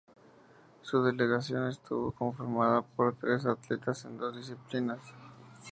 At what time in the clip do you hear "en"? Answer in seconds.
4.05-4.17